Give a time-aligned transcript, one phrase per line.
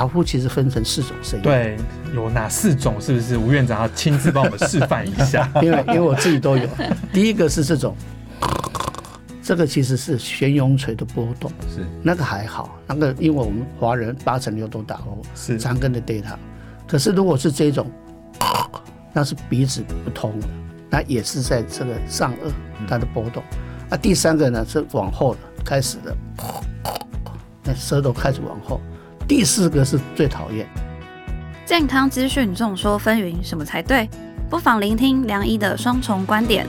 [0.00, 1.76] 打呼其实分成四种声音。，对，
[2.14, 2.98] 有哪四种？
[2.98, 5.46] 是不是吴院长要亲自帮我们示范一下？
[5.60, 6.66] 因为因为我自己都有。
[7.12, 7.94] 第一个是这种，
[9.42, 16.32] 这个其实是悬雍垂的波动，是那个还好，那个因为我们华人八成六都打呼，是长根的 data。
[16.88, 17.86] 可是如果是这种，
[19.12, 20.48] 那是鼻子不通的，
[20.88, 22.50] 那也是在这个上颚
[22.88, 23.42] 它的波动。
[23.90, 26.16] 啊，第三个呢是往后的开始的，
[27.64, 28.80] 那舌头开始往后。
[29.30, 30.66] 第四个是最讨厌，
[31.64, 34.10] 健康资讯众说纷纭，什么才对？
[34.50, 36.66] 不妨聆听梁医的双重观点，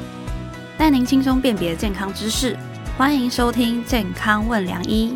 [0.78, 2.56] 带您轻松辨别健康知识。
[2.96, 5.16] 欢迎收听《健康问梁医》。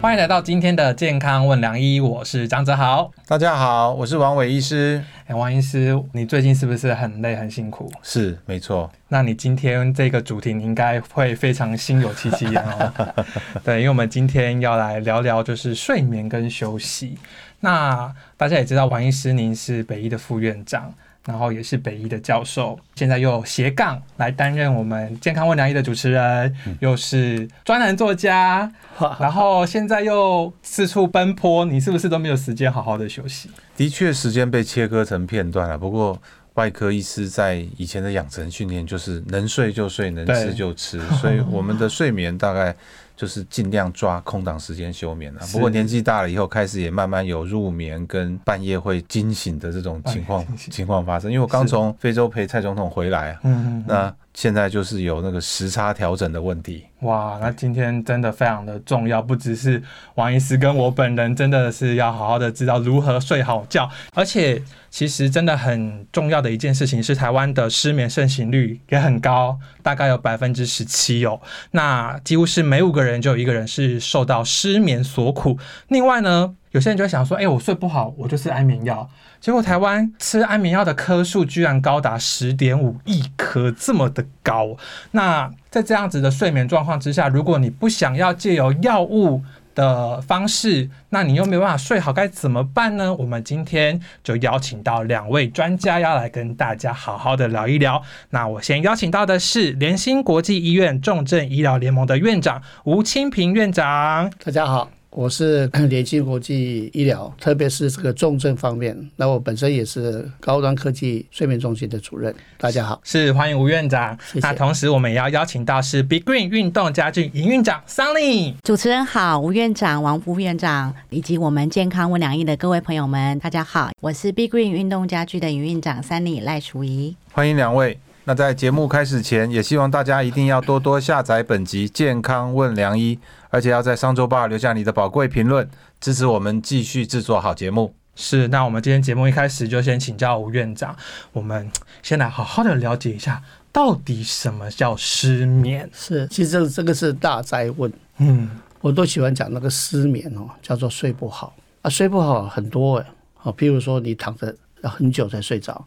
[0.00, 3.10] 欢迎来到今天的健康问良医，我是张泽豪。
[3.26, 5.02] 大家好，我是王伟医师。
[5.26, 7.90] 哎，王医师，你最近是不是很累很辛苦？
[8.00, 8.88] 是，没错。
[9.08, 12.92] 那你今天这个主题，你应该会非常心有戚戚焉哦。
[13.64, 17.18] 对，因为我们今天要来聊聊就是睡眠跟休息。
[17.58, 20.94] 那大家也知道，王医师您是北医的副院长。
[21.26, 28.72] 然后也是北医的教授，现在又斜杠来担任我们健康问良医的主持人，又是专栏作家，
[29.20, 33.50] 然后现在又四处奔波，你是不是都没有时间好好的休息？
[33.76, 35.76] 的确，时间被切割成片段了。
[35.76, 36.18] 不过，
[36.54, 42.74] 外科医师在以前的养成训练就是能睡就睡，能吃就吃，所以我们的睡眠大概。
[43.18, 45.40] 就是尽量抓空档时间休眠了。
[45.50, 51.28] 不过年纪大了以后，开始也慢慢有入眠跟半夜会惊醒的这种情况 情况发生。
[51.28, 56.84] 因为我刚从非洲陪蔡总统回来啊，嗯那现在就是有那个时差调整的问题。
[57.00, 59.82] 哇，那今天真的非常的重要，不只是
[60.14, 63.90] 王医师跟我本人，真的是要好好的知道如何睡好觉。
[64.14, 71.40] 而且其实真的很重要的一件事情是，台湾的失眠盛行率也很高，大概有百分之十七哦。
[71.72, 73.20] 那几乎是每五个人。
[73.20, 75.58] 就有一个人是受到失眠所苦。
[75.88, 84.76] 另外呢，有些人就会想说：“哎，我睡不好，我就是安眠药。”结果台湾吃安眠药的颗数居然高达十点五亿颗，这么的高。
[85.12, 89.42] 那在这样子的睡眠状况之下，如果你不想要借由药物，
[89.78, 93.14] 的方式，那你又没办法睡好，该怎么办呢？
[93.14, 98.02] 我们今天就邀请到两位专家要来跟大家好好的聊一聊。
[98.30, 104.97] 那我先邀请到的是联兴国际医院重症医疗联盟的院长吴清平院长，大家好。
[105.10, 108.96] 我是 联兴国际医疗，特别是这个重症方面。
[109.16, 112.34] 那我本身也是高端科技睡眠中心的主任。
[112.58, 114.16] 大家好，是欢迎吴院长。
[114.26, 114.46] 谢谢。
[114.46, 118.54] 那同时我们也要邀请到是 Big Green 运动家具营运长 Sunny。
[118.62, 127.16] 主持人好，吴院长、王副院长以及我们健康问良医的各位朋友们，大家好，我是 Big Green 运动家具的营运长 Sunny 赖淑仪。
[127.32, 127.98] 欢迎两位。
[128.28, 133.16] 那在节目开始前，也希望大家一定要多多下载本集《健康问良医》。
[133.48, 135.66] 而且要在商周八留下你的宝贵评论，
[135.98, 137.94] 支持我们继续制作好节目。
[138.14, 140.94] 是，那我们今天节目一开始就先请教吴院长，
[141.32, 141.70] 我们
[142.02, 145.88] 先来好好的了解一下，到底什么叫失眠？
[145.94, 147.90] 是，其实这这个是大灾问。
[148.18, 148.50] 嗯，
[148.82, 153.06] 我都喜欢讲那个失眠哦，叫做睡不好啊，睡不好很多哎，
[153.36, 155.82] 好，譬如说你躺着要很久才睡着，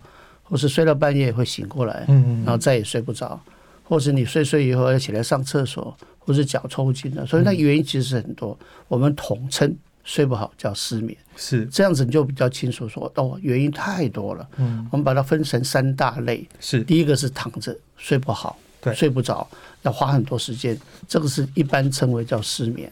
[0.52, 3.42] 或是睡到半夜会醒过来，嗯，然后再也睡不着，
[3.84, 5.98] 或是你睡睡以后要起来上厕所。
[6.24, 8.56] 或是脚抽筋的，所以那原因其实很多。
[8.88, 14.48] 我们统称睡不好叫失眠，是这样子你就比较清楚说哦，原因太多了。
[14.58, 19.46] 嗯，我们把它分成三大类，是第一个是躺着睡不好，对，睡不着，
[19.82, 22.90] 要花很多时间，这个是一般称为叫失眠。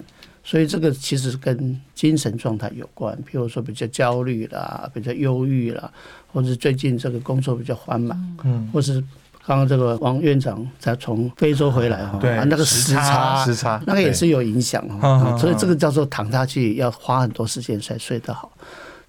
[0.49, 5.91] 所以这个其实跟精神状态有关，譬如说比较焦虑啦，比较忧郁啦，
[6.33, 9.03] 或者最近这个工作比较繁忙，嗯，或是。
[9.45, 18.51] 刚刚这个王院长才从非洲回来哈，对，那个时差时差那个也是有影响哈，所以这个叫做躺下去要花很多时间才睡得好。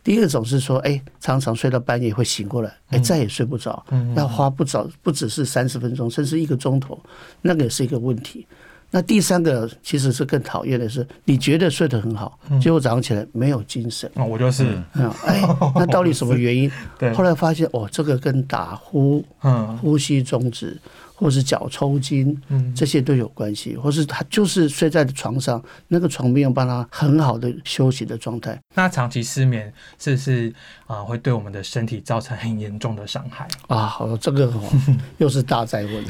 [0.02, 3.84] 第二种是说，哎，常常睡到半夜会醒过来，哎，再也睡不着，
[4.16, 6.98] 要花不早不只是三十分钟，甚至一个钟头，
[7.42, 8.46] 那个也是一个问题。
[8.90, 14.10] 那第三个其实是更讨厌的是，你觉得睡得很好，结果早上起来没有精神。
[14.14, 14.64] 那，我就是。
[14.94, 15.40] 嗯，哎，
[15.76, 16.70] 那到底什么原因？
[16.98, 17.12] 对。
[17.12, 20.76] 后来发现，哦，这个跟打呼、嗯，呼吸中止。
[21.20, 28.58] 或是脚抽筋，嗯，这些都有关系，或是他就是睡在床上，那个床没有帮他很好的休息的状态。
[28.74, 30.50] 那长期失眠是不是
[30.86, 33.84] 啊，会对我们的身体造成很严重的伤害啊？
[33.84, 34.50] 好，这个
[35.18, 36.04] 又是大灾问。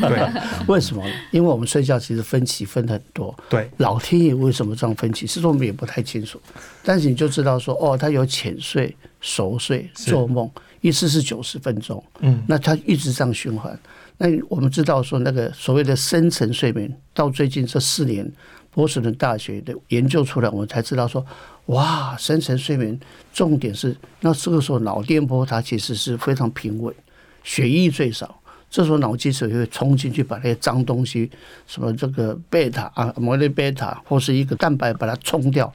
[0.00, 1.04] 对， 为什么？
[1.30, 3.36] 因为我们睡觉其实分歧分很多。
[3.50, 5.26] 对，老天爷为什么这样分歧？
[5.26, 6.40] 其实我们也不太清楚。
[6.82, 10.50] 但是你就知道说，哦，他有浅睡、熟睡、做梦。
[10.80, 13.74] 一次是九十分钟，嗯，那他一直这样循环。
[14.16, 18.30] 那我们知道说，那个所谓的深层睡眠，到最近这四年，
[18.70, 21.24] 波士顿大学的研究出来，我们才知道说，
[21.66, 22.98] 哇，深层睡眠
[23.32, 26.94] 重点是，那这个时候脑电波它其实是非常平稳，
[27.42, 28.40] 血液最少，
[28.70, 31.28] 这时候脑基质会冲进去把那些脏东西，
[31.66, 35.72] 什么这个贝塔啊、摩雷贝塔或是一个蛋白把它冲掉，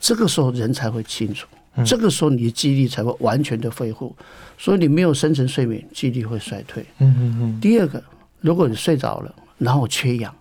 [0.00, 1.46] 这个时候人才会清楚。
[1.82, 4.14] 这个时候你的记忆力才会完全的恢复，
[4.56, 6.84] 所以你没有深层睡眠，记忆力会衰退。
[6.98, 7.60] 嗯嗯嗯。
[7.60, 8.00] 第二个，
[8.40, 10.32] 如果你睡着了，然后缺氧，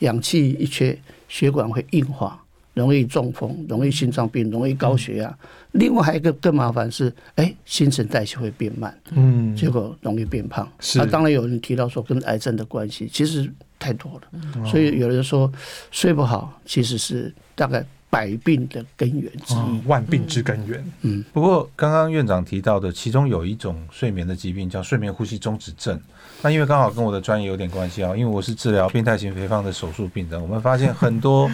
[0.00, 0.96] 氧气一缺，
[1.28, 2.40] 血管会硬化，
[2.74, 5.38] 容易中风，容易心脏病，容易高血压。
[5.72, 10.70] 另外还有一个更麻烦是，哎，新陈代谢会变慢，嗯，结果容易变胖。
[10.78, 11.04] 是。
[11.06, 14.64] 当然有人提到说跟癌症的关系，其实太多了。
[14.64, 15.52] 所以有人说
[15.90, 17.84] 睡不好，其实是大概。
[18.08, 20.84] 百病的根源之一，万病之根源。
[21.02, 26.00] 嗯，不过刚刚院长提到的，其中有一种睡眠的疾病叫睡眠呼吸中止症。
[26.42, 31.50] 那因为刚好跟我的专业有点关系啊，因为我是治疗变态型肥胖的手术病人，我们发现很多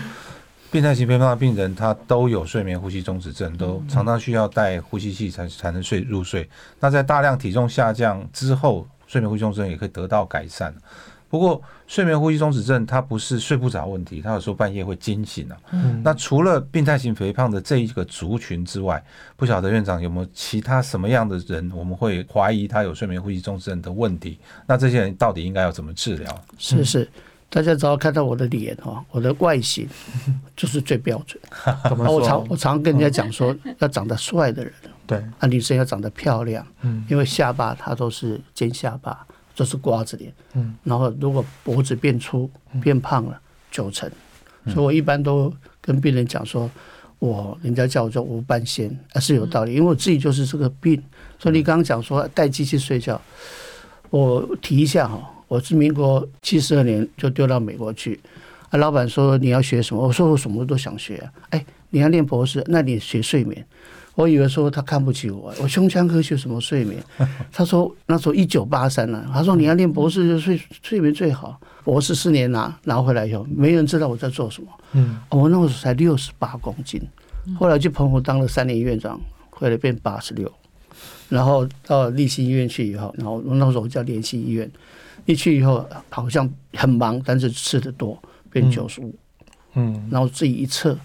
[0.70, 6.48] 变态型肥胖的病人，他都有睡眠呼吸中止症，都常常需要戴呼吸器才才能睡入睡。
[6.80, 10.74] 那在大量体重下降之后，睡眠呼吸中止症也可以得到改善。
[11.32, 15.56] 不过，睡眠呼吸中止症它不是睡不着问题，它有时候半夜会惊醒啊。
[15.70, 19.02] 嗯，那除了病态型肥胖的这一个族群之外，
[19.34, 24.38] 不晓得院长有没有其他什么样的人，我们会怀疑他有睡眠呼吸中止症的问题？
[24.66, 26.44] 那这些人到底应该要怎么治疗？
[26.58, 27.08] 是是，
[27.48, 29.88] 大家只要看到我的脸哈，我的外形
[30.54, 31.42] 就是最标准。
[31.96, 34.70] 我常我常跟人家讲说，要长得帅的人，
[35.06, 39.26] 对啊，女生要长得漂亮，嗯，因为下巴它都是尖下巴。
[39.54, 42.50] 就是瓜子脸，嗯，然后如果脖子变粗、
[42.80, 43.40] 变胖了，
[43.70, 44.10] 九成。
[44.66, 46.70] 所以我一般都跟病人讲说，
[47.18, 51.02] 我人家叫我做无半仙，还是有道理，因为我自己就是这个病。
[51.38, 53.20] 所以你刚刚讲说带机器睡觉，
[54.10, 58.20] 我提一下哈，我是民国七十二年就丢到美国去，
[58.70, 60.06] 啊，老板说你要学什么？
[60.06, 63.66] 我说我什么都想学啊，哎，你要练博士，那你学睡眠。
[64.14, 67.02] 我以为说他看不起我，我胸腔科学什么睡眠？
[67.50, 74.68] 他说那时候一九八三呢，他说你要练博士就睡睡眠最好，博士四年拿拿回来以后，没人知道我在做什么。
[74.92, 77.00] 嗯，我那时候才六十八公斤，
[77.58, 79.18] 后来去澎湖当了三年院长，
[79.48, 80.52] 回来变八十六，
[81.30, 84.70] 然后到立新医院去以后，然后那时候叫联系医院，
[85.24, 89.14] 一去以后好像很忙，但是吃的多，变九十五。
[89.74, 90.98] 嗯，然后自己一测。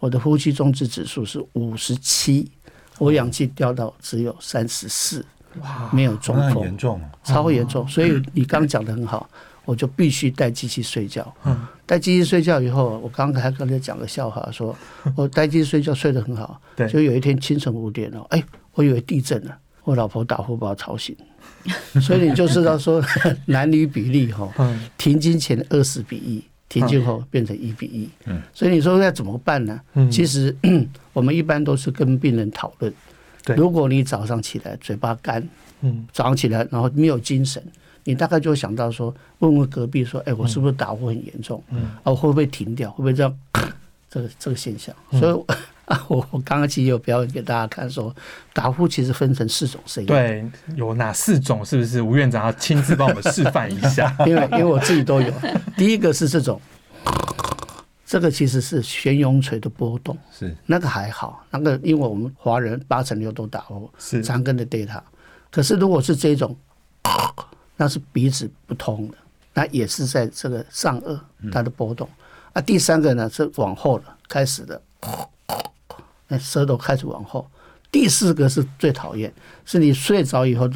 [0.00, 2.50] 我的呼吸中止指数是五十七，
[2.98, 5.24] 我氧气掉到只有三十四，
[5.60, 7.86] 哇，没有中风，严重，超严重。
[7.88, 9.28] 所以你刚讲的很好，
[9.64, 11.34] 我就必须带机器睡觉。
[11.44, 14.76] 嗯，带机器睡觉以后，我刚刚还跟他讲个笑话， 说
[15.16, 16.60] 我带机器睡觉睡得很好。
[16.76, 18.42] 对，就有一天清晨五点了，哎，
[18.74, 21.16] 我以为地震了，我老婆打呼把我吵醒。
[22.00, 23.02] 所以你就知道说
[23.46, 24.48] 男女比例哈，
[24.96, 26.44] 停经前二十比一。
[26.68, 29.80] 停经后变成一比一，嗯，所以你说要怎么办呢？
[29.94, 30.54] 嗯，其实
[31.12, 32.92] 我们一般都是跟病人讨论，
[33.44, 35.46] 对，如果你早上起来嘴巴干，
[35.80, 37.62] 嗯，早上起来然后没有精神，
[38.04, 41.62] 你大概就会想到说，问问隔壁说，哎，我是不是打呼很严重？
[41.70, 42.90] 嗯，啊，会不会停掉？
[42.90, 43.38] 会不会这样？
[44.10, 45.54] 这个这个现象，所以。
[45.90, 48.14] 啊，我我刚刚其实有表演给大家看，说
[48.52, 50.06] 打呼其实分成四种声音。
[50.06, 50.46] 对，
[50.76, 51.64] 有哪四种？
[51.64, 54.14] 是不是吴院长要亲自帮我们示范一下？
[54.26, 55.32] 因为因为我自己都有。
[55.78, 56.60] 第一个是这种，
[58.04, 65.00] 这个其实是悬雍垂的波动，是那个还好，那个因为我们华人八成六都打呼，是长根的 data。
[65.50, 66.54] 可是如果是这种，
[67.76, 69.16] 那是鼻子不通的，
[69.54, 71.18] 那也是在这个上颚
[71.50, 72.06] 它的波动。
[72.52, 74.82] 啊，第三个呢是往后了开始的。
[76.28, 77.50] 那舌头开始往后，
[77.90, 79.32] 第四个是最讨厌，
[79.64, 80.68] 是你睡着以后，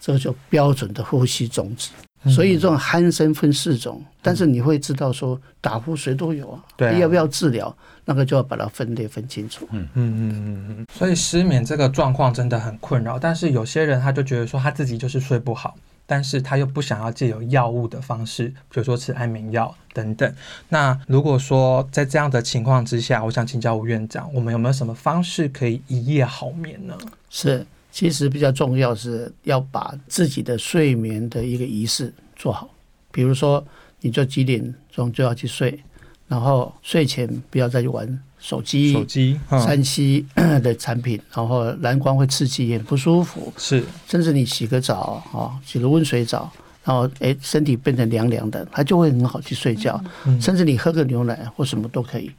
[0.00, 1.90] 这个就标准的呼吸终止。
[2.34, 6.62] 所以这种鼾声分四种，但是你会知道说打呼谁都有啊，
[6.98, 9.66] 要不要治疗，那个就要把它分类分清楚。
[9.70, 10.86] 嗯嗯嗯嗯嗯。
[10.92, 15.74] 所以失眠这个状况真的很困扰，但是有些人他就觉得说他自己就是睡不好。
[16.10, 20.34] 但是他又不想要借由药物的方式，比如说吃安眠药等等。
[20.68, 26.98] 那如果说在这样的情况之下，我想请教吴院长，我们有没有什么方式可以一夜好眠呢？
[27.28, 32.68] 是，其实比较重要是要把自己的睡眠的一个仪式做好。
[33.12, 33.64] 比如说，
[34.00, 35.80] 你就几点钟就要去睡，
[36.26, 38.20] 然后睡前不要再去玩。
[38.40, 40.24] 手机、手机、三 C
[40.62, 43.52] 的产品，然后蓝光会刺激，眼不舒服。
[43.56, 46.50] 是，甚至你洗个澡啊，洗个温水澡，
[46.82, 50.02] 然后哎，身体变成凉凉的，它就会很好去睡觉。
[50.40, 52.30] 甚至你喝个牛奶或什么都可以。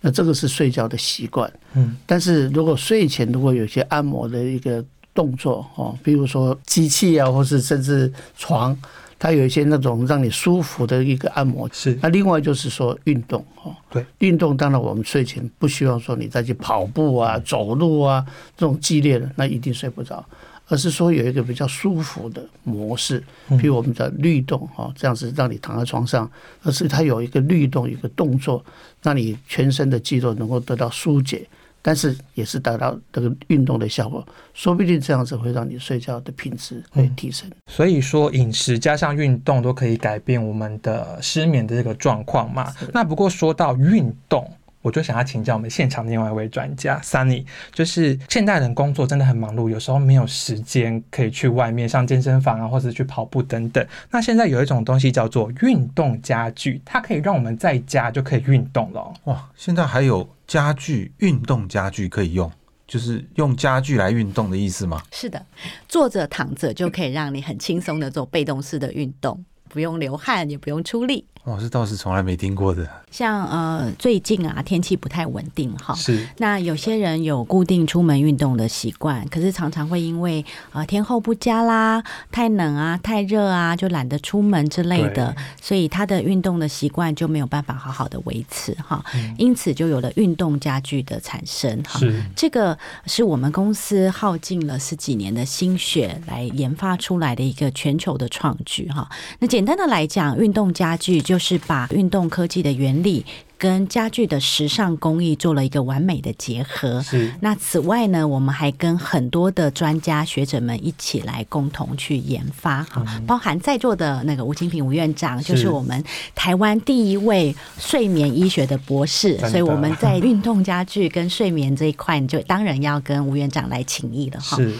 [0.00, 1.52] 那这个是睡觉的习惯。
[1.74, 8.78] 嗯，但是如果睡前如果有些按摩的一个动作哦，比如说机器啊，或是甚至床，
[9.18, 11.68] 它有一些那种让你舒服的一个按摩。
[11.72, 11.98] 是。
[12.00, 18.24] 那另外就是说运动哦，对，运动当然我们睡前不希望说你再去跑步啊、走路啊
[18.56, 20.24] 这种激烈的，那一定睡不着。
[20.70, 23.24] 而是说有一个比较舒服的模式，
[23.58, 26.30] 比如我们的律动哈，这样子让你躺在床上，
[26.62, 28.62] 而是它有一个律动一个动作，
[29.02, 31.48] 让你全身的肌肉能够得到疏解，
[31.88, 37.50] 但是也是达到这个运动的效果，说不定这样子会让你睡觉的品质会提升。
[37.66, 42.70] 所以说饮食加上运动都可以改变我们的失眠的这个状况嘛。
[42.92, 44.46] 那不过说到运动。
[44.80, 53.84] 我就想要请教我们现场另外一位专家 Sunny，就是现代人工作真的很忙碌，有时候没有时间可以去外面上健身房啊，或者去跑步等等。
[54.10, 59.12] 那现在有一种东西叫做运动家具，它可以让我们在家就可以运动了。
[59.24, 62.50] 哇，现在还有家具运动家具可以用，
[62.86, 65.02] 就是用家具来运动的意思吗？
[65.10, 65.44] 是的，
[65.88, 71.26] 坐着躺着就可以让你很轻松的做被动式的运动，不用流汗，也不用出力。
[71.48, 72.86] 哇，这倒是从来没听过的。
[73.10, 75.94] 像呃，最近啊，天气不太稳定哈。
[75.94, 76.28] 是。
[76.36, 89.02] 那有些人有固定出门运动的习惯，可是常常会因为啊天候不佳啦、太冷啊、太热啊，就懒得出门之类的，所以他的运动的习惯就没有办法好好的维持哈。
[89.38, 91.98] 因此就有了运动家具的产生哈。
[91.98, 92.22] 是。
[92.36, 92.76] 这个
[93.06, 99.08] 是我们公司耗尽了十几年的心血来研发出来的一个全球的创举哈。
[99.38, 101.37] 那简单的来讲，运动家具就。
[101.38, 103.24] 是把运动科技的原理。
[103.58, 107.02] 跟家具的时尚工艺做了一个完美的结合。
[107.02, 107.32] 是。
[107.40, 116.02] 那此外呢，我们还跟很多的专家学者们一起来共同去研发，哈，包含在座的那个吴清平吴院长，就是我们
[116.34, 119.36] 台湾第一位睡眠医学的博士。
[119.48, 124.56] 所以我们在运动家具跟睡眠这一块，就当然要跟吴院长来请益了，哈。
[124.56, 124.72] 是。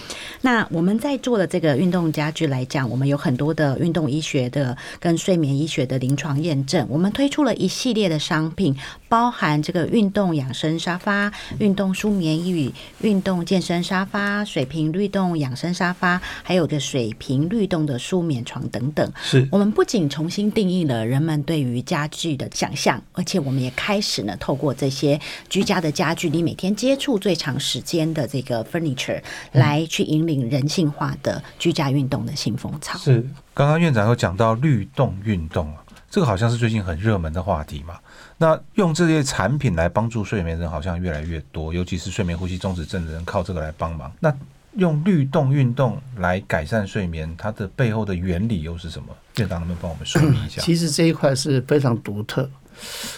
[0.42, 8.68] 那我们在做的这个运动家具来讲，我们有很多的运动医学的跟睡眠医学的临床验证，我们推出了一系列的商品。
[9.09, 19.13] 包含这个运动养生沙发、运动舒眠椅、运动健身沙发、水平律动养生沙发，还有个水平律动的舒眠床等等。
[19.23, 29.21] 是我们不仅重新定义了人们对于家具的想象，而且我们也开始呢，透过这些居家的家具，你每天接触最长时间的这个 furniture，
[29.53, 32.99] 来去引领人性化的居家运动的新风潮。
[32.99, 37.99] 是刚刚院长有讲到律动运动啊这个好像是最近很热门的话题嘛。
[38.40, 44.11] 那用这些产品来帮助睡眠的人好像越来越多，尤其是睡眠呼吸中止症的人靠这个来帮忙。
[44.21, 44.33] 那
[44.76, 49.09] 用律动运动来改善睡眠，它的背后的原理又是什么？
[49.38, 50.62] 院长能不能帮我们说明一下？
[50.62, 52.49] 其实这一块是非常独特。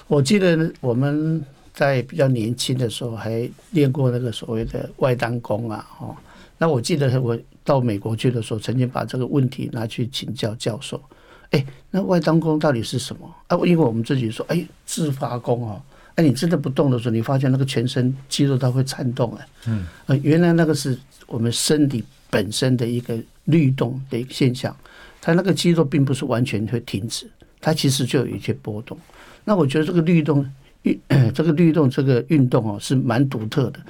[0.07, 6.17] 我记得我们在比较年轻的时候还练过那个所谓的外单功啊，哦，
[6.57, 10.99] 那我记得我到美国去的时候，曾经把这个问题拿去请教教授。
[11.51, 13.57] 哎，那外当功到底是什么啊？
[13.65, 15.83] 因为我们自己说，哎，自发功哦，
[16.15, 24.75] 哎，你真的不动的时候，你发现那个全身肌肉它会颤动哎，嗯，呃，原来那个是我们身体本身的一个律动的一个现象，
[25.21, 27.29] 它那个肌肉并不是完全会停止，
[27.61, 28.97] 它其实就有一些波动。
[29.45, 30.49] 那我觉得这个律动
[30.83, 30.97] 运，
[31.35, 33.81] 这个律动这个运动哦，是蛮独特的，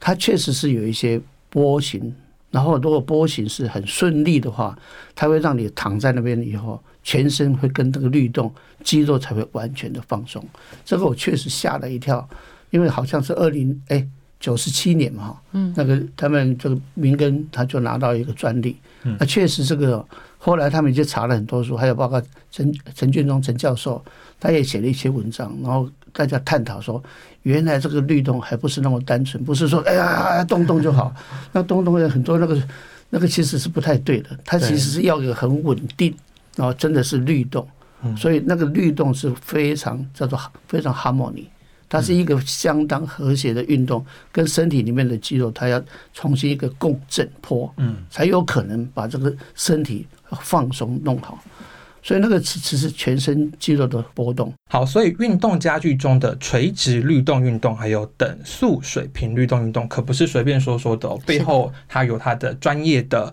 [0.00, 2.14] 它确实是有一些波形。
[2.50, 4.76] 然后，如果波形是很顺利的话，
[5.14, 8.50] 它会让你躺在那边以后，全身会跟这个律动，
[8.82, 10.42] 肌肉才会完全的放松。
[10.84, 12.26] 这个我确实吓了一跳，
[12.70, 14.06] 因为好像是二零哎
[14.40, 18.76] 九十七年嘛，嗯，那个他们这个明根他就拿到一个专利，
[19.18, 20.02] 那确实这个
[20.38, 24.02] 后来他们就查了很多书，还有包括陈陈俊忠陈教授，
[24.40, 27.02] 他也写了一些文章，然后大家探讨说。
[27.44, 31.14] 原来这个律动还不是那么单纯，不是说哎呀动动就好，
[31.52, 32.60] 那动动有很多那个
[33.08, 36.14] 那个其实是不太对的，它其实是要有很稳定，
[36.56, 37.66] 然后真的是律动，
[38.18, 41.44] 所以那个律动是非常叫做非常 harmony，
[41.88, 50.06] 它是一个相当和谐的运动，跟身体里面的肌肉它要重新一个共振波，嗯，才有可能把这个身体
[50.42, 51.42] 放松弄好。
[52.08, 54.50] 所以那个其实是全身肌肉的波动。
[54.70, 63.30] 好，所以运动家具中的垂直律动运动，还有等速水平律动运动，可不是随便说说的哦，背后它有它的专业的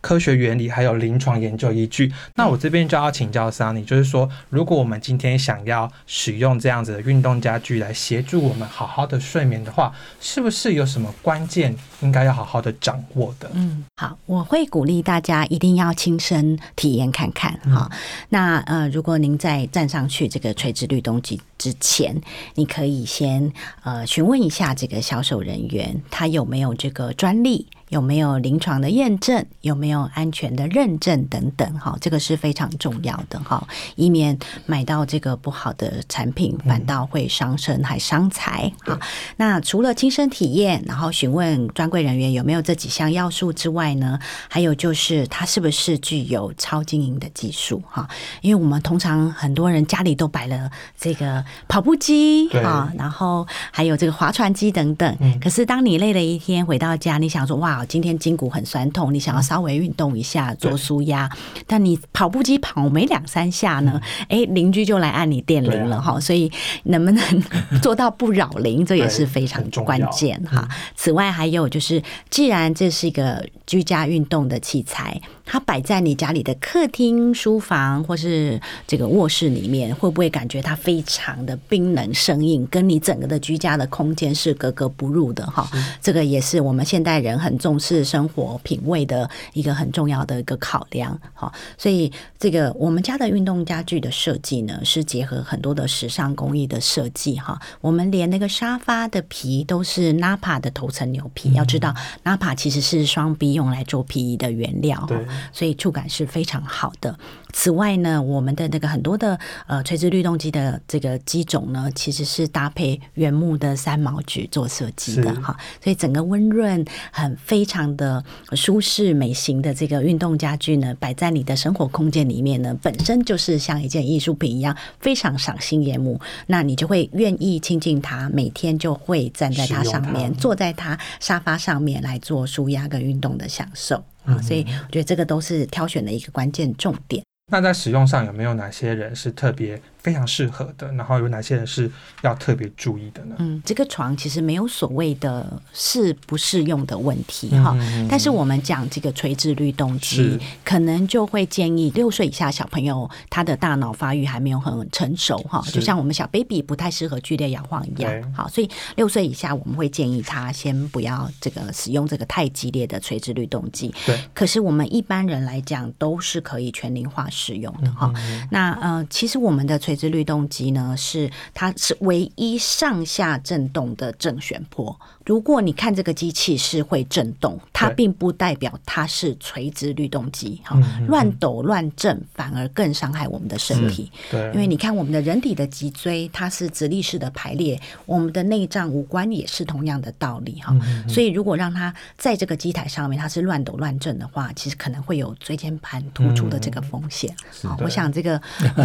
[0.00, 2.12] 科学原理还有临床研究依据。
[2.36, 13.50] 那我这边就要请教桑尼，就是说，如果我们今天想要使用这样子的运动家具来协助我们好好的睡眠的话，是不是有什么关键应该要好好的掌握的？
[13.54, 17.90] 嗯，好，我会鼓励大家一定要亲身体验看看哈。
[18.28, 22.20] 那呃，如果您在站上去这个垂直律动机之前，
[22.54, 23.52] 你可以先
[23.82, 27.66] 呃询问一下这个销售人员，他有没有这个专利。
[27.88, 29.44] 有没有临床的验证？
[29.62, 31.78] 有没有安全的认证等等？
[31.78, 33.66] 哈，这个是非常重要的哈，
[33.96, 38.70] 以免买到这个不好的产品，反倒会伤身还伤财。
[38.84, 38.98] 哈，
[39.36, 44.18] 那除了亲身体验，然后询问专柜人员有没有这几项要素之外呢？
[44.48, 47.82] 还有就是它是不是具有超经营的技术？
[47.88, 48.08] 哈，
[48.42, 55.16] 因为我们通常很多人家里都摆了这个跑步机啊，然后还有这个划船机等等。
[55.40, 57.77] 可是当你累了一天回到家，你想说哇。
[57.84, 61.30] 今天筋骨很酸痛，你想要稍微运动一下做舒压，
[61.66, 66.50] 但你跑步机跑没两三下呢，哎，邻居就来按你电铃了哈，所以
[66.84, 67.42] 能不能
[67.82, 70.68] 做到不扰邻，这也是非常关键哈。
[70.94, 75.20] 此外，还有就是，既然这是一个居家运动的器材。
[75.50, 85.66] 它摆在你家里的客厅、书房或是这个卧室里面，会不会感觉它非常的冰冷生硬，跟你整个的居家的空间是格格不入的哈？
[86.02, 91.50] 这个也是我们现代人很重视生活品味的一个很重要的一个考量哈。
[91.78, 97.58] 所以这个我们家的运动家具的设计呢，是结合很多的时尚工艺的设计哈。
[97.80, 105.08] 我们连那个沙发的皮都是 Napa 的头层牛皮，要知道 Napa 其实是双 B 用来做皮衣的原料。
[105.52, 107.18] 所以触感是非常好的。
[107.52, 115.56] 此外呢，我们的那个很多的呃垂直律动机的这个机种呢，其实是搭配原木的三毛榉做设计的哈。
[115.82, 126.20] 所以整个温润、很非常的舒适、美型的这个运动家具呢，摆在你的生活空间里面呢，本身就是像一件艺术品一样，非常赏心悦目。
[126.46, 134.04] 那你就会愿意亲近它，每天就会站在它上面，坐在它沙发上面来做舒压跟运动的享受。
[134.28, 137.24] 啊，所以我觉得这个都是挑选的一个关键重点。
[137.50, 139.80] 那在使用上有没有哪些人是特别？
[140.00, 141.90] 非常适合的，然后有哪些人是
[142.22, 143.34] 要特别注意的呢？
[143.38, 147.76] 嗯，这个床其实没有所谓的适不适用的问题哈，
[148.08, 163.92] 但是我们讲这个垂直律动机，可能就会建议六岁以下小朋友他的大脑发育还没有很成熟哈，就像我们小 baby 不太适合剧烈摇晃一样，好，所以六岁以下我们会建议他先不要这个使用这个太激烈的垂直律动机。
[164.06, 168.12] 对，可是我们一般人来讲都是可以全龄化使用的哈。
[168.50, 174.94] 那呃，其实我们的垂直律动机呢，是它是唯一上下震动的正弦波。
[175.24, 180.60] 如果你看这个机器是会震动，它并不代表它是垂直律动机。
[180.62, 184.12] 哈，乱抖乱震反而更伤害我们的身体。
[184.30, 190.60] 对，因为你看我们的人体的脊椎，它是直立式的排列，我们的内脏五官也是同样的道理。
[190.60, 190.76] 哈，
[191.08, 197.34] 所以如果让它在这个机台上面，它是乱抖乱震的话，其实可能会有椎间盘突出的这个风险。
[197.62, 198.38] 好，我想这个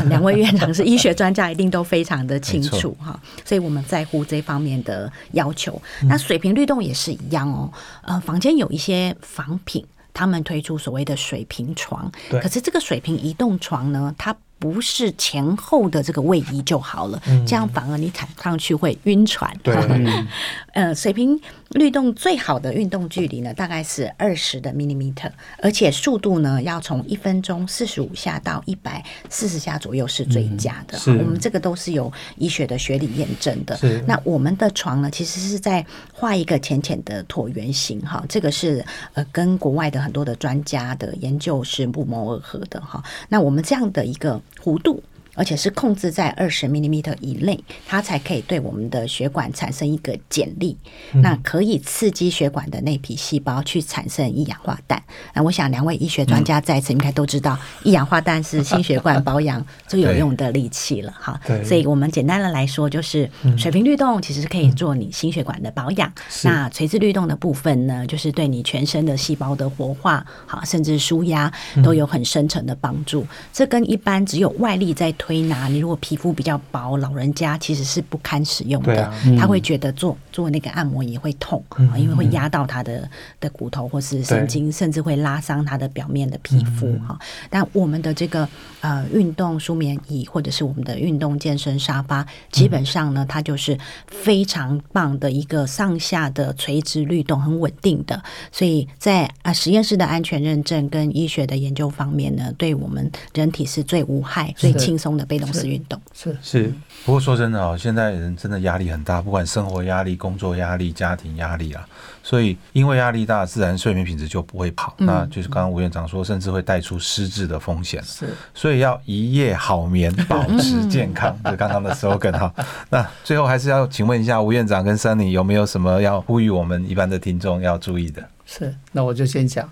[0.08, 3.20] 两位院长是医学专家，一定都非常的清楚哈。
[3.44, 5.82] 所以我们在乎这方面的要求。
[6.04, 7.72] 那水平律动也是一样哦，
[8.04, 14.36] 呃，房间有一些仿品，他们推出所谓的水平床，可是这个水平移动床呢，它。
[14.64, 19.54] 不是前后的这个位移就好了，这样反而你踩上去会晕船。
[19.62, 19.76] 对，
[20.72, 21.38] 呃，水平
[21.72, 25.30] 律动最好的运动距离呢，大概是二十的 millimeter，
[25.62, 30.98] 而且速度呢要从一分钟四十五下到一百四十下左右是最佳的。
[31.08, 33.78] 我们这个都是有医学的学理验证的。
[34.08, 43.04] 那我们的床呢，其实是在画一个浅浅的椭圆形哈，这个是呃跟国外的很多的专家的研究是不谋而合的哈。
[43.28, 44.42] 那我们这样的一个。
[44.64, 45.04] 弧度。
[45.36, 50.78] 而且是控制在二十 m m 以内，它才可以对我们的血管产生一个剪力，
[51.14, 55.02] 那可以刺激血管的内皮细胞去产生一氧化氮。
[55.34, 61.40] 那我想两位医学专家在此应该都知道，一氧化氮是心血管保养最有用的利器了哈。
[61.64, 66.12] 所以我们简单的来说，就是水平律动其实是可以做你心血管的保养。
[66.44, 71.52] 那垂直律动的部分呢，就是对你全身的细胞的活化，好甚至舒压
[71.84, 73.26] 都有很深层的帮助。
[73.52, 79.10] 这跟一般只有外力在推拿，你如果皮肤比较薄，老人家其实是不堪使用的，
[79.40, 81.64] 他会觉得做做那个按摩也会痛，
[81.96, 83.10] 因为会压到他的
[83.40, 87.18] 的骨头或是神经，甚至会拉伤他的表面的皮肤哈。
[87.50, 88.46] 但我们的这个
[88.82, 98.22] 呃运动舒眠椅或者是我们的运动健身沙发，基本上呢，它就是非常棒的一个上下的垂直律动，很稳定的。
[98.52, 106.00] 所以在啊实验室的安全认证跟医学的研究方面呢，对我们人体是最无害、最轻松的被动式运动。
[106.14, 106.74] 是是。
[107.06, 111.86] 不过说真的哦，现在人真的压力很大，不管生活压力、工作压力、家庭压力啊，
[112.24, 114.96] 所以因为压力大，自然睡眠品质就不会好。
[115.00, 118.02] 那就是刚刚吴院长说，甚至会带出失智的风险。
[118.04, 122.54] 是，所以要一夜好眠，保持健康， 就刚刚的 slogan 哈。
[122.90, 128.24] 那最后还是要请问一下吴院长跟 Sunny 有没有什么要呼吁我们一般的听众要注意的？
[128.46, 129.70] 是，那我就先讲。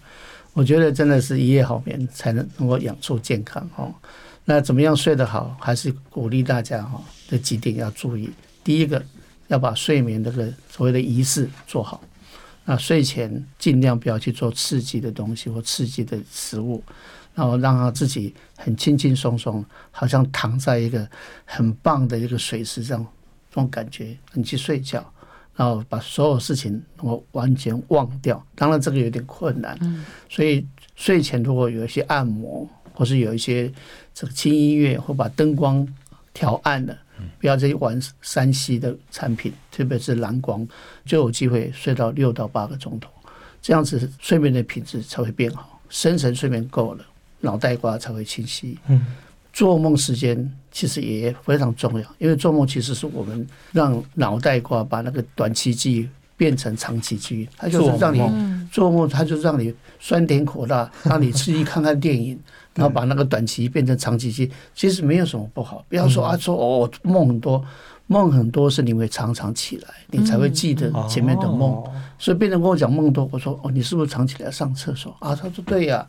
[0.54, 3.89] 我觉得真的是一夜好眠才能能够养出健康哦。
[4.52, 5.56] 那怎么样睡得好？
[5.62, 8.30] 还是鼓励大家哈，这几点要注意。
[8.66, 9.02] 第一个，
[9.48, 12.04] 要把睡眠这个所谓的仪式做好。
[12.66, 16.84] 那睡前尽量不要去做刺激的东西或刺激的食物，
[17.34, 21.08] 然后让他自己很轻轻松松，好像躺在一个
[21.46, 23.02] 很棒的一个水池上，
[23.50, 25.02] 这种感觉，你去睡觉。
[25.56, 29.80] 然后把所有事情我完全忘掉，当然这个有点困难，
[30.30, 33.71] 所以睡前如果有一些按摩，或是有一些
[34.13, 35.88] 这个轻音乐，或把灯光
[36.34, 36.97] 调暗了，
[37.39, 40.67] 不要再玩山西的产品，特别是蓝光，
[41.06, 43.10] 就有机会睡到六到八个钟头，
[43.62, 47.06] 这样子睡眠的品质才会变好，深层睡眠够了，
[47.39, 48.77] 脑袋瓜才会清晰。
[48.88, 49.06] 嗯。
[49.54, 56.10] 做梦时间其实也非常重要，因为做梦其实是我们让脑袋瓜把那个短期记忆
[56.41, 58.19] 变成长期记忆，它就是让你
[58.71, 62.36] 做梦，它就让你酸甜苦辣，让你吃一看看电影，
[62.73, 65.86] 然后把那个短期变成长期记忆，其实没有什么不好。
[65.88, 67.63] 不要说啊，说哦，梦很多，
[68.08, 71.80] 梦很多是你会常常起来，你才会记得前面的梦。
[72.17, 75.36] 所以别人跟我讲梦多，我说哦，你是不是常起来上厕所啊？
[75.36, 76.04] 他说对呀。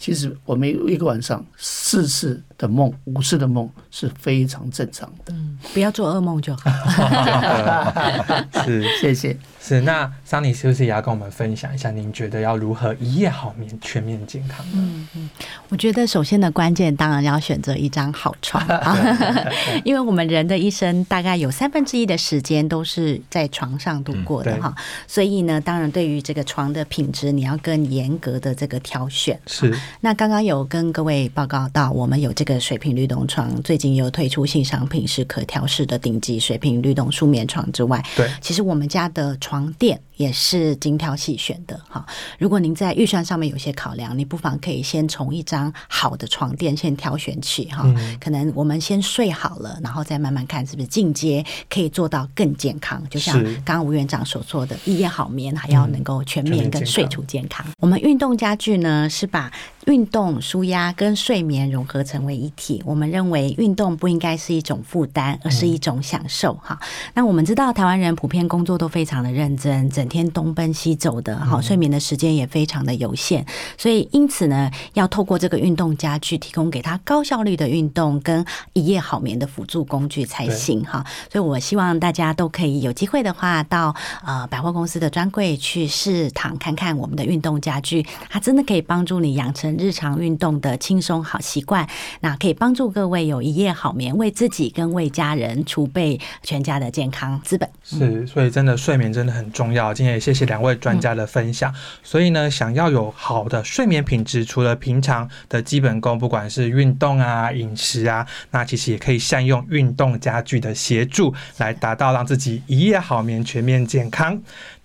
[0.00, 5.34] 其实我们一个晚上四次的梦，五次的梦是非常正常的。
[5.34, 6.70] 嗯，不要做噩梦就好。
[8.64, 9.36] 是，谢谢。
[9.68, 11.90] 是，那桑尼是不是也要跟我们分享一下？
[11.90, 14.72] 您觉得要如何一夜好眠，全面健康呢？
[14.76, 15.30] 嗯嗯，
[15.68, 18.96] 我觉得首先的关键当然要选择一张好床啊
[19.84, 24.74] 因为我们人的一生大概有三分之一的时间都是在床上度过的哈，
[25.06, 29.38] 所以呢，当然对于这个床的品质，你要更严格的这个挑选。
[29.46, 29.78] 是。
[30.00, 39.57] 那刚刚有跟各位报告到，我们有这个水平律动床，最近有推出新商品，是可调式的顶级水平律动舒眠床之外，对，其实我们家的床。
[39.58, 42.06] 床垫也是精挑细选的哈。
[42.38, 47.84] 如果您在预算上面有些考量，你不妨可以先从一张好的床垫先挑选起哈。
[48.20, 53.02] 可能我们先睡好了，然后再慢慢看是不是进阶可以做到更健康。
[53.10, 57.66] 就像刚刚吴院长所说的，一夜好眠还要能够全面跟睡出健康。
[57.80, 59.52] 我们运动家具呢是把
[59.88, 62.80] 运动、舒压跟睡眠融合成为一体。
[62.86, 66.78] 我们认为运动不应该是一种负担，而是一种享受哈。
[67.14, 69.48] 那我们知道台湾人普遍工作都非常的认。
[69.48, 73.46] 认真，整天东奔西走的，好睡眠的时间也非常的有限，
[73.78, 81.02] 所以因此呢，要透过这个运动家具，提供给他高效率的运动跟一夜好眠的辅助工具才行哈。
[81.32, 91.88] 所以我希望大家都可以有机会的话，到呃百货公司的专柜去试躺看看我们的运动家具，它真的可以帮助你养成日常运动的轻松好习惯，
[92.20, 97.66] 那可以帮助各位有一夜好眠，为自己跟为家人储备全家的健康资本。
[97.82, 99.38] 是，所以真的睡眠真的。
[99.38, 101.72] 很重要，今天也谢谢两位专家的分享。
[102.02, 114.36] 所以呢，想要有好的睡眠品质，除了平常的基本功，不管是运动啊、饮食啊，那其实也可以善用运动家具的协助，来达到让自己一夜好眠、全面健康。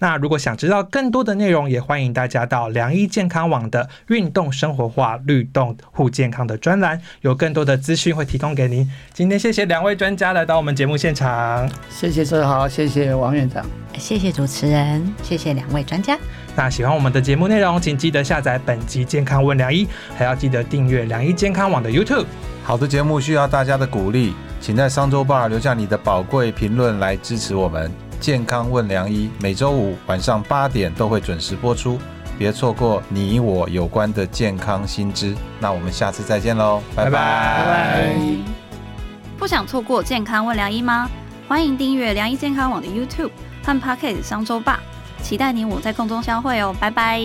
[0.03, 8.91] 那如果想知道更多的内容，也欢迎大家到良医健康网的运动生活化律动护健康的专栏，有更多的资讯会提供给您。
[9.13, 13.65] 今天谢谢两位专家来到我们节目现场，谢谢周豪，谢谢王院长，
[13.97, 16.19] 谢谢主持人，谢谢两位专家。
[16.53, 19.87] 那喜欢我们的节目内容，请记得下载本集健康问良医，
[20.17, 22.25] 还要记得订阅良医健康网的 YouTube。
[22.61, 28.02] 好的节目需要大家的鼓励，请在商周吧留下你的宝贵评论来支持我们。
[28.23, 31.99] 健康问良医，每周五晚上八点都会准时播出，
[32.37, 35.35] 别错过你我有关的健康新知。
[35.59, 38.15] 那我们下次再见喽，拜拜拜拜。
[39.37, 41.09] 不想错过健康问良医吗？
[41.49, 43.31] 欢迎订阅良医健康网的 YouTube
[43.61, 44.79] 和 Pocket 商周吧，
[45.21, 47.21] 期待你我在空中相会哦，拜拜。